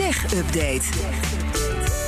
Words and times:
Tech 0.00 0.24
Update. 0.34 0.82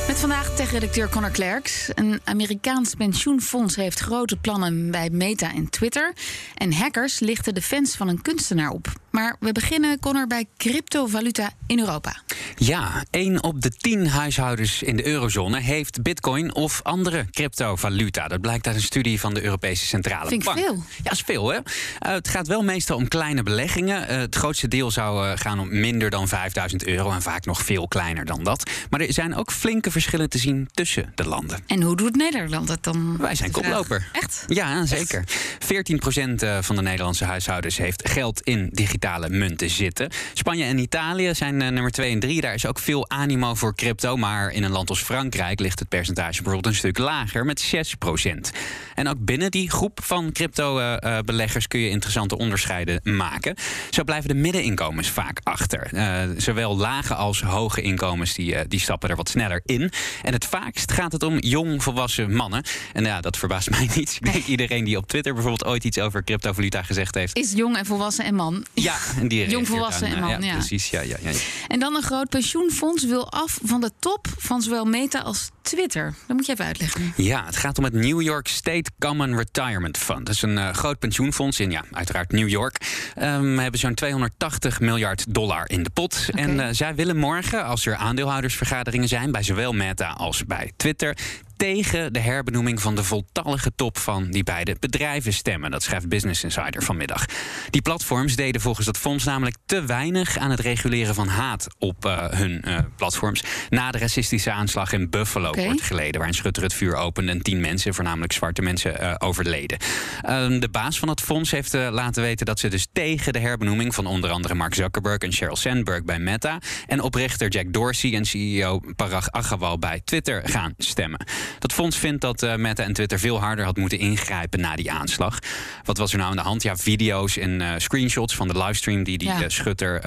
Met 0.06 0.18
vandaag 0.18 0.54
tech-redacteur 0.54 1.08
Connor 1.08 1.30
Klerks. 1.30 1.90
Een 1.94 2.20
Amerikaans 2.24 2.94
pensioenfonds 2.94 3.76
heeft 3.76 3.98
grote 3.98 4.36
plannen 4.36 4.90
bij 4.90 5.10
Meta 5.10 5.54
en 5.54 5.70
Twitter. 5.70 6.12
En 6.54 6.72
hackers 6.72 7.20
lichten 7.20 7.54
de 7.54 7.62
fans 7.62 7.96
van 7.96 8.08
een 8.08 8.22
kunstenaar 8.22 8.70
op. 8.70 9.01
Maar 9.12 9.36
we 9.40 9.52
beginnen, 9.52 9.98
Connor, 9.98 10.26
bij 10.26 10.46
cryptovaluta 10.56 11.50
in 11.66 11.78
Europa. 11.78 12.22
Ja, 12.56 13.04
1 13.10 13.42
op 13.42 13.60
de 13.60 13.70
10 13.70 14.08
huishoudens 14.08 14.82
in 14.82 14.96
de 14.96 15.06
eurozone 15.06 15.60
heeft 15.60 16.02
bitcoin 16.02 16.54
of 16.54 16.80
andere 16.82 17.26
cryptovaluta. 17.30 18.28
Dat 18.28 18.40
blijkt 18.40 18.66
uit 18.66 18.76
een 18.76 18.82
studie 18.82 19.20
van 19.20 19.34
de 19.34 19.42
Europese 19.42 19.86
Centrale 19.86 20.28
Vind 20.28 20.40
ik 20.40 20.46
Bank. 20.46 20.58
veel. 20.58 20.82
Ja, 21.02 21.10
is 21.10 21.20
veel 21.20 21.48
hè. 21.48 21.58
Eh, 21.98 22.12
het 22.12 22.28
gaat 22.28 22.46
wel 22.46 22.62
meestal 22.62 22.96
om 22.96 23.08
kleine 23.08 23.42
beleggingen. 23.42 24.08
Eh, 24.08 24.16
het 24.16 24.34
grootste 24.34 24.68
deel 24.68 24.90
zou 24.90 25.28
eh, 25.28 25.38
gaan 25.38 25.60
om 25.60 25.80
minder 25.80 26.10
dan 26.10 26.28
5000 26.28 26.86
euro 26.86 27.10
en 27.10 27.22
vaak 27.22 27.44
nog 27.44 27.62
veel 27.62 27.88
kleiner 27.88 28.24
dan 28.24 28.44
dat. 28.44 28.70
Maar 28.90 29.00
er 29.00 29.12
zijn 29.12 29.34
ook 29.34 29.52
flinke 29.52 29.90
verschillen 29.90 30.28
te 30.30 30.38
zien 30.38 30.68
tussen 30.72 31.12
de 31.14 31.24
landen. 31.28 31.58
En 31.66 31.82
hoe 31.82 31.96
doet 31.96 32.16
Nederland 32.16 32.68
het 32.68 32.82
dan? 32.82 33.16
Wij 33.16 33.34
zijn 33.34 33.50
koploper. 33.50 34.08
Echt? 34.12 34.44
Ja, 34.46 34.86
zeker. 34.86 35.24
14% 35.58 36.42
eh, 36.42 36.58
van 36.60 36.76
de 36.76 36.82
Nederlandse 36.82 37.24
huishoudens 37.24 37.76
heeft 37.76 38.08
geld 38.08 38.40
in 38.40 38.68
digitale 38.72 39.00
munten 39.28 39.70
zitten. 39.70 40.10
Spanje 40.32 40.64
en 40.64 40.78
Italië 40.78 41.34
zijn 41.34 41.62
eh, 41.62 41.68
nummer 41.68 41.90
2 41.90 42.12
en 42.12 42.20
3. 42.20 42.40
Daar 42.40 42.54
is 42.54 42.66
ook 42.66 42.78
veel 42.78 43.10
animo 43.10 43.54
voor 43.54 43.74
crypto. 43.74 44.16
Maar 44.16 44.50
in 44.50 44.62
een 44.62 44.70
land 44.70 44.88
als 44.88 45.02
Frankrijk 45.02 45.60
ligt 45.60 45.78
het 45.78 45.88
percentage 45.88 46.42
bijvoorbeeld 46.42 46.66
een 46.66 46.74
stuk 46.74 46.98
lager 46.98 47.44
met 47.44 47.72
6%. 47.74 48.58
En 48.94 49.08
ook 49.08 49.24
binnen 49.24 49.50
die 49.50 49.70
groep 49.70 50.00
van 50.02 50.32
crypto-beleggers 50.32 51.68
kun 51.68 51.80
je 51.80 51.88
interessante 51.88 52.38
onderscheiden 52.38 53.00
maken. 53.02 53.54
Zo 53.90 54.04
blijven 54.04 54.28
de 54.28 54.34
middeninkomens 54.34 55.08
vaak 55.08 55.40
achter. 55.42 55.88
Eh, 55.92 56.22
zowel 56.36 56.76
lage 56.76 57.14
als 57.14 57.42
hoge 57.42 57.82
inkomens 57.82 58.34
die, 58.34 58.54
eh, 58.54 58.64
die 58.68 58.80
stappen 58.80 59.10
er 59.10 59.16
wat 59.16 59.28
sneller 59.28 59.60
in. 59.64 59.90
En 60.22 60.32
het 60.32 60.44
vaakst 60.44 60.92
gaat 60.92 61.12
het 61.12 61.22
om 61.22 61.38
jong 61.38 61.82
volwassen 61.82 62.34
mannen. 62.34 62.64
En 62.92 63.04
ja, 63.04 63.20
dat 63.20 63.36
verbaast 63.36 63.70
mij 63.78 63.88
niet. 63.94 64.18
Ik 64.20 64.32
denk 64.32 64.44
iedereen 64.44 64.84
die 64.84 64.96
op 64.96 65.06
Twitter 65.06 65.32
bijvoorbeeld 65.32 65.64
ooit 65.64 65.84
iets 65.84 65.98
over 65.98 66.24
cryptovaluta 66.24 66.82
gezegd 66.82 67.14
heeft. 67.14 67.36
Is 67.36 67.52
jong 67.52 67.76
en 67.76 67.86
volwassen 67.86 68.24
en 68.24 68.34
man. 68.34 68.64
Ja, 68.74 68.91
en 69.18 69.28
die 69.28 69.44
reageert 69.44 69.66
volwassen 69.66 70.10
dan, 70.10 70.18
en 70.18 70.24
eh, 70.24 70.30
man, 70.30 70.42
ja. 70.42 70.52
Precies, 70.52 70.90
ja, 70.90 71.00
ja, 71.00 71.16
ja. 71.22 71.30
En 71.68 71.80
dan 71.80 71.94
een 71.96 72.02
groot 72.02 72.28
pensioenfonds 72.28 73.04
wil 73.04 73.30
af 73.30 73.58
van 73.62 73.80
de 73.80 73.90
top 73.98 74.26
van 74.38 74.62
zowel 74.62 74.84
Meta 74.84 75.20
als 75.20 75.50
Twitter. 75.62 76.14
Dat 76.26 76.36
moet 76.36 76.46
je 76.46 76.52
even 76.52 76.64
uitleggen. 76.64 77.12
Ja, 77.16 77.44
het 77.46 77.56
gaat 77.56 77.78
om 77.78 77.84
het 77.84 77.92
New 77.92 78.22
York 78.22 78.48
State 78.48 78.90
Common 78.98 79.36
Retirement 79.36 79.98
Fund. 79.98 80.26
Dat 80.26 80.34
is 80.34 80.42
een 80.42 80.58
eh, 80.58 80.72
groot 80.72 80.98
pensioenfonds 80.98 81.60
in, 81.60 81.70
ja, 81.70 81.84
uiteraard 81.90 82.32
New 82.32 82.48
York. 82.48 82.76
Ehm, 83.14 83.54
we 83.54 83.62
hebben 83.62 83.80
zo'n 83.80 83.94
280 83.94 84.80
miljard 84.80 85.34
dollar 85.34 85.70
in 85.70 85.82
de 85.82 85.90
pot. 85.90 86.28
En 86.34 86.60
eh, 86.60 86.68
zij 86.70 86.94
willen 86.94 87.16
morgen, 87.16 87.64
als 87.64 87.86
er 87.86 87.96
aandeelhoudersvergaderingen 87.96 89.08
zijn... 89.08 89.32
bij 89.32 89.42
zowel 89.42 89.72
Meta 89.72 90.08
als 90.08 90.44
bij 90.46 90.72
Twitter 90.76 91.16
tegen 91.62 92.12
de 92.12 92.18
herbenoeming 92.18 92.80
van 92.80 92.94
de 92.94 93.04
voltallige 93.04 93.72
top 93.74 93.98
van 93.98 94.30
die 94.30 94.42
beide 94.42 94.76
bedrijven 94.80 95.32
stemmen. 95.32 95.70
Dat 95.70 95.82
schrijft 95.82 96.08
Business 96.08 96.44
Insider 96.44 96.82
vanmiddag. 96.82 97.24
Die 97.70 97.82
platforms 97.82 98.36
deden 98.36 98.60
volgens 98.60 98.86
dat 98.86 98.98
fonds 98.98 99.24
namelijk 99.24 99.56
te 99.66 99.84
weinig 99.84 100.38
aan 100.38 100.50
het 100.50 100.60
reguleren 100.60 101.14
van 101.14 101.28
haat 101.28 101.66
op 101.78 102.04
eh, 102.04 102.28
hun 102.28 102.62
eh, 102.62 102.78
platforms. 102.96 103.42
Na 103.68 103.90
de 103.90 103.98
racistische 103.98 104.50
aanslag 104.50 104.92
in 104.92 105.10
Buffalo 105.10 105.48
Oké. 105.48 105.64
wordt 105.64 105.82
geleden, 105.82 106.14
waarin 106.14 106.34
Schutter 106.34 106.62
het 106.62 106.74
vuur 106.74 106.94
opende 106.94 107.32
en 107.32 107.42
tien 107.42 107.60
mensen, 107.60 107.94
voornamelijk 107.94 108.32
zwarte 108.32 108.62
mensen, 108.62 109.00
eh, 109.00 109.14
overleden. 109.18 109.78
Ehm, 110.22 110.58
de 110.58 110.68
baas 110.68 110.98
van 110.98 111.08
het 111.08 111.20
fonds 111.20 111.50
heeft 111.50 111.72
laten 111.72 112.22
weten 112.22 112.46
dat 112.46 112.58
ze 112.58 112.68
dus 112.68 112.86
tegen 112.92 113.32
de 113.32 113.38
herbenoeming 113.38 113.94
van 113.94 114.06
onder 114.06 114.30
andere 114.30 114.54
Mark 114.54 114.74
Zuckerberg 114.74 115.18
en 115.18 115.32
Sheryl 115.32 115.56
Sandberg 115.56 116.04
bij 116.04 116.18
Meta 116.18 116.58
en 116.86 117.00
oprichter 117.00 117.48
Jack 117.48 117.72
Dorsey 117.72 118.14
en 118.14 118.24
CEO 118.24 118.80
Parag 118.96 119.30
Agrawal 119.30 119.78
bij 119.78 120.00
Twitter 120.04 120.48
gaan 120.48 120.74
stemmen. 120.76 121.26
Dat 121.58 121.72
fonds 121.72 121.96
vindt 121.96 122.20
dat 122.20 122.42
eh, 122.42 122.54
Meta 122.54 122.82
en 122.82 122.92
Twitter 122.92 123.18
veel 123.18 123.40
harder 123.40 123.64
had 123.64 123.76
moeten 123.76 123.98
ingrijpen 123.98 124.60
na 124.60 124.76
die 124.76 124.90
aanslag. 124.92 125.38
Wat 125.84 125.96
was 125.98 126.12
er 126.12 126.18
nou 126.18 126.30
aan 126.30 126.36
de 126.36 126.42
hand? 126.42 126.62
Ja, 126.62 126.76
video's 126.76 127.36
en 127.36 127.60
eh, 127.60 127.68
screenshots 127.76 128.34
van 128.34 128.48
de 128.48 128.58
livestream 128.58 129.04
die 129.04 129.18
die 129.18 129.28
Ja. 129.28 129.42
eh, 129.42 129.48
Schutter 129.48 130.00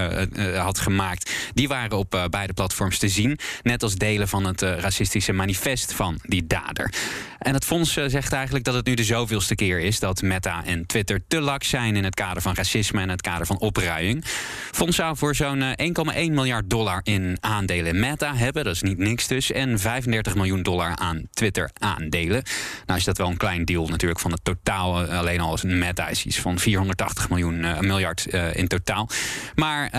had 0.58 0.80
gemaakt, 0.80 1.32
die 1.54 1.68
waren 1.68 1.98
op 1.98 2.28
beide 2.30 2.54
platforms 2.54 2.98
te 2.98 3.10
zien. 3.10 3.40
Net 3.64 3.84
als 3.84 3.96
delen 3.96 4.28
van 4.28 4.46
het 4.46 4.62
racistische 4.62 5.34
manifest 5.34 5.94
van 5.94 6.20
die 6.24 6.48
dader. 6.48 6.94
En 7.40 7.54
het 7.54 7.66
fonds 7.66 7.94
zegt 7.94 8.34
eigenlijk 8.34 8.66
dat 8.66 8.74
het 8.74 8.86
nu 8.86 8.94
de 8.94 9.04
zoveelste 9.04 9.56
keer 9.56 9.80
is 9.80 10.00
dat 10.00 10.22
Meta 10.22 10.64
en 10.66 10.86
Twitter 10.86 11.22
te 11.28 11.42
laks 11.42 11.70
zijn 11.70 11.96
in 11.96 12.04
het 12.04 12.16
kader 12.16 12.42
van 12.42 12.54
racisme 12.54 13.02
en 13.02 13.10
het 13.10 13.22
kader 13.22 13.46
van 13.46 13.60
opruiing. 13.60 14.24
Fonds 14.72 14.96
zou 14.96 15.18
voor 15.18 15.36
zo'n 15.36 15.62
eh, 15.62 16.26
1,1 16.28 16.32
miljard 16.34 16.70
dollar 16.70 17.00
in 17.04 17.38
aandelen 17.40 18.00
Meta 18.00 18.36
hebben. 18.36 18.64
Dat 18.64 18.76
is 18.76 18.82
niet 18.82 18.98
niks 18.98 19.28
dus. 19.28 19.52
En 19.52 19.80
35 19.80 20.36
miljoen 20.36 20.64
dollar 20.64 20.96
aan 20.96 21.28
Twitter 21.36 21.70
aandelen. 21.80 22.44
Nou 22.86 23.00
is 23.00 23.06
dat 23.06 23.18
wel 23.18 23.30
een 23.30 23.38
klein 23.38 23.66
deel 23.66 23.88
natuurlijk 23.88 24.20
van 24.20 24.32
het 24.32 24.44
totaal. 24.44 25.04
Eh, 25.04 25.20
Alleen 25.20 25.40
al 25.40 25.50
als 25.50 25.64
een 25.64 25.78
Meta 25.78 26.08
is 26.08 26.26
iets 26.26 26.40
van 26.40 26.60
480 26.60 27.30
miljoen, 27.30 27.64
eh, 27.64 27.80
miljard 27.80 28.26
eh, 28.26 28.56
in 28.56 28.68
totaal. 28.68 29.10
Maar 29.56 29.90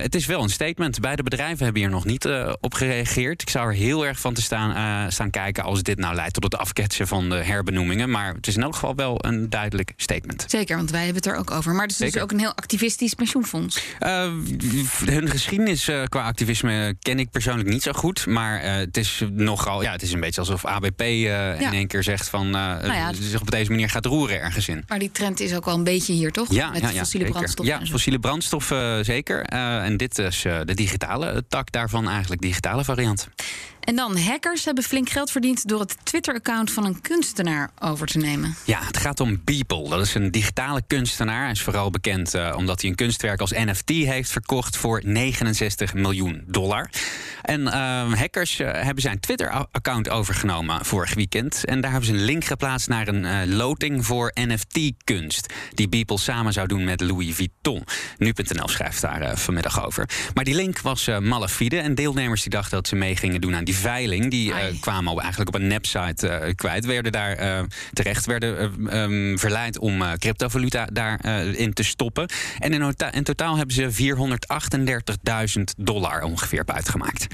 het 0.00 0.14
is 0.14 0.26
wel 0.26 0.42
een 0.42 0.50
statement. 0.50 1.00
Beide 1.00 1.22
bedrijven 1.22 1.64
hebben 1.64 1.82
hier 1.82 1.90
nog 1.90 2.04
niet 2.04 2.28
op 2.60 2.74
gereageerd. 2.74 3.42
Ik 3.42 3.50
zou 3.50 3.68
er 3.68 3.74
heel 3.74 4.06
erg 4.06 4.20
van 4.20 4.34
te 4.34 4.42
staan, 4.42 5.12
staan 5.12 5.30
kijken 5.30 5.64
als 5.64 5.82
dit 5.82 5.98
nou 5.98 6.14
leidt 6.14 6.34
tot 6.34 6.42
het 6.42 6.56
afketsen 6.56 7.06
van 7.06 7.28
de 7.28 7.34
herbenoemingen. 7.34 8.10
Maar 8.10 8.34
het 8.34 8.46
is 8.46 8.56
in 8.56 8.62
elk 8.62 8.74
geval 8.74 8.94
wel 8.94 9.24
een 9.24 9.50
duidelijk 9.50 9.92
statement. 9.96 10.44
Zeker, 10.48 10.76
want 10.76 10.90
wij 10.90 11.04
hebben 11.04 11.22
het 11.22 11.32
er 11.32 11.38
ook 11.38 11.50
over. 11.50 11.72
Maar 11.72 11.82
het 11.82 11.90
is 11.90 12.12
dus 12.12 12.22
ook 12.22 12.32
een 12.32 12.38
heel 12.38 12.54
activistisch 12.54 13.14
pensioenfonds. 13.14 13.82
Hun 15.04 15.28
geschiedenis 15.28 15.90
qua 16.08 16.22
activisme 16.22 16.96
ken 17.00 17.18
ik 17.18 17.30
persoonlijk 17.30 17.68
niet 17.68 17.82
zo 17.82 17.92
goed. 17.92 18.26
Maar 18.26 18.62
het 18.62 18.96
is 18.96 19.24
nogal. 19.32 19.82
Ja, 19.82 19.92
het 19.92 20.02
is 20.02 20.12
een 20.12 20.20
beetje 20.20 20.40
alsof 20.40 20.59
ABP 20.64 21.00
eh, 21.00 21.60
in 21.60 21.72
één 21.72 21.86
keer 21.86 22.02
zegt 22.02 22.28
van. 22.28 22.46
ja, 22.46 23.12
zich 23.20 23.40
op 23.40 23.50
deze 23.50 23.70
manier 23.70 23.88
gaat 23.88 24.06
roeren 24.06 24.40
ergens 24.40 24.68
in. 24.68 24.84
Maar 24.88 24.98
die 24.98 25.12
trend 25.12 25.40
is 25.40 25.54
ook 25.54 25.64
wel 25.64 25.74
een 25.74 25.84
beetje 25.84 26.12
hier, 26.12 26.32
toch? 26.32 26.52
Ja, 26.52 26.70
Met 26.70 26.96
fossiele 26.96 27.30
brandstoffen. 27.30 27.78
Ja, 27.78 27.86
fossiele 27.86 28.18
brandstof 28.18 28.70
eh, 28.70 28.98
zeker. 29.00 29.42
Eh, 29.42 29.84
en 29.84 29.96
dit 29.96 30.18
is 30.18 30.42
de 30.42 30.74
digitale 30.74 31.44
tak 31.48 31.72
daarvan, 31.72 32.08
eigenlijk 32.08 32.42
digitale 32.42 32.84
variant. 32.84 33.28
En 33.80 33.96
dan, 33.96 34.16
hackers 34.18 34.64
hebben 34.64 34.84
flink 34.84 35.08
geld 35.08 35.30
verdiend 35.30 35.68
door 35.68 35.80
het 35.80 35.96
Twitter-account 36.02 36.70
van 36.72 36.84
een 36.84 37.00
kunstenaar 37.00 37.70
over 37.78 38.06
te 38.06 38.18
nemen. 38.18 38.54
Ja, 38.64 38.78
het 38.82 38.96
gaat 38.96 39.20
om 39.20 39.40
Beeple. 39.44 39.88
Dat 39.88 40.00
is 40.00 40.14
een 40.14 40.30
digitale 40.30 40.82
kunstenaar. 40.86 41.42
Hij 41.42 41.50
is 41.50 41.62
vooral 41.62 41.90
bekend 41.90 42.34
eh, 42.34 42.54
omdat 42.56 42.80
hij 42.80 42.90
een 42.90 42.96
kunstwerk 42.96 43.40
als 43.40 43.50
NFT 43.50 43.88
heeft 43.88 44.30
verkocht 44.30 44.76
voor 44.76 45.00
69 45.04 45.94
miljoen 45.94 46.44
dollar. 46.46 46.90
En 47.42 47.68
eh, 47.68 48.12
hackers 48.12 48.58
eh, 48.58 48.72
hebben 48.72 49.02
zijn 49.02 49.20
Twitter-account 49.20 50.08
overgenomen 50.08 50.84
vorig 50.84 51.14
weekend. 51.14 51.64
En 51.64 51.80
daar 51.80 51.90
hebben 51.90 52.08
ze 52.08 52.14
een 52.14 52.24
link 52.24 52.44
geplaatst 52.44 52.88
naar 52.88 53.08
een 53.08 53.54
loting 53.54 54.06
voor 54.06 54.32
NFT-kunst. 54.34 55.54
Die 55.74 55.88
Beeple 55.88 56.18
samen 56.18 56.52
zou 56.52 56.66
doen 56.66 56.84
met 56.84 57.00
Louis 57.00 57.34
Vuitton. 57.34 57.84
Nu.nl 58.18 58.68
schrijft 58.68 59.00
daar 59.00 59.38
vanmiddag 59.38 59.84
over. 59.84 60.08
Maar 60.34 60.44
die 60.44 60.54
link 60.54 60.80
was 60.80 61.06
malafide. 61.20 61.78
En 61.78 61.94
deelnemers 61.94 62.42
die 62.42 62.50
dachten 62.50 62.70
dat 62.70 62.88
ze 62.88 62.96
mee 62.96 63.16
gingen 63.16 63.40
doen 63.40 63.54
aan 63.54 63.64
die 63.64 63.69
veiling. 63.76 64.30
Die 64.30 64.54
eh, 64.54 64.80
kwamen 64.80 65.12
al 65.12 65.20
eigenlijk 65.20 65.54
op 65.54 65.60
een 65.60 65.66
nepsite 65.66 66.28
eh, 66.28 66.54
kwijt. 66.54 66.84
Werden 66.84 67.12
daar 67.12 67.32
eh, 67.32 67.62
terecht 67.92 68.26
werden 68.26 68.58
eh, 68.88 69.02
ehm, 69.02 69.36
verleid 69.36 69.78
om 69.78 70.02
cryptovaluta 70.18 70.86
daarin 70.92 71.56
in 71.56 71.72
te 71.72 71.82
stoppen. 71.82 72.28
En 72.58 72.72
in, 73.12 73.24
totaal 73.24 73.56
hebben 73.56 73.74
ze 73.74 74.16
438.000 75.58 75.62
dollar 75.76 76.22
ongeveer 76.22 76.64
buitgemaakt. 76.64 77.26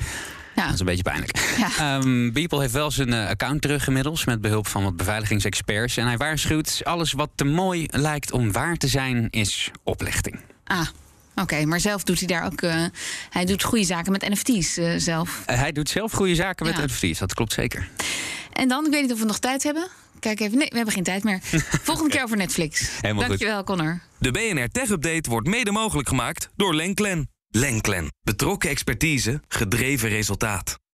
Ja. 0.56 0.64
Dat 0.64 0.74
is 0.74 0.80
een 0.80 0.86
beetje 0.86 1.02
pijnlijk. 1.02 1.54
Ja. 1.58 1.98
Ehm, 1.98 2.32
Beeple 2.32 2.60
heeft 2.60 2.72
wel 2.72 2.90
zijn 2.90 3.12
account 3.12 3.62
terug 3.62 3.86
inmiddels 3.86 4.24
met 4.24 4.40
behulp 4.40 4.66
van 4.66 4.82
wat 4.82 4.96
beveiligingsexperts. 4.96 5.96
En 5.96 6.06
hij 6.06 6.16
waarschuwt: 6.16 6.80
alles 6.84 7.12
wat 7.12 7.30
te 7.34 7.44
mooi 7.44 7.86
lijkt 7.90 8.32
om 8.32 8.52
waar 8.52 8.76
te 8.76 8.88
zijn, 8.88 9.28
is 9.30 9.70
oplichting. 9.84 10.40
Ah, 10.64 10.86
oké. 11.42 11.64
Maar 11.64 11.80
zelf 11.80 12.02
doet 12.02 12.18
hij 12.18 12.26
daar 12.28 12.44
ook... 12.44 12.62
eh, 12.62 12.84
hij 13.30 13.44
doet 13.44 13.62
goede 13.62 13.84
zaken 13.84 14.12
met 14.12 14.28
NFT's 14.28 14.76
eh, 14.76 14.92
zelf. 14.96 15.42
Eh, 15.46 15.58
hij 15.58 15.72
doet 15.72 15.88
zelf 15.88 16.12
goede 16.12 16.34
zaken 16.34 16.66
met 16.66 16.76
Ja. 16.76 16.84
NFT's, 16.84 17.18
dat 17.18 17.34
klopt 17.34 17.52
zeker. 17.52 17.88
En 18.52 18.68
dan, 18.68 18.84
ik 18.86 18.90
weet 18.90 19.02
niet 19.02 19.12
of 19.12 19.18
we 19.18 19.24
nog 19.24 19.38
tijd 19.38 19.62
hebben. 19.62 19.88
Kijk 20.20 20.40
even. 20.40 20.58
Nee, 20.58 20.68
we 20.68 20.76
hebben 20.76 20.94
geen 20.94 21.02
tijd 21.02 21.24
meer. 21.24 21.38
Volgende 21.82 22.10
keer 22.10 22.22
over 22.22 22.36
Netflix. 22.36 22.80
Helemaal 23.00 23.14
goed. 23.22 23.28
Dankjewel, 23.28 23.64
Connor. 23.64 24.00
De 24.18 24.30
BNR 24.30 24.68
Tech 24.68 24.88
Update 24.90 25.30
wordt 25.30 25.46
mede 25.48 25.70
mogelijk 25.70 26.08
gemaakt 26.08 26.48
door 26.56 26.74
Lenklen. 26.74 27.30
Lenklen. 27.48 28.12
Betrokken 28.22 28.70
expertise, 28.70 29.40
gedreven 29.48 30.08
resultaat. 30.08 30.78